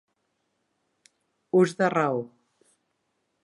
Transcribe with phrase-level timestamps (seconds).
[1.61, 2.27] Ús de raó.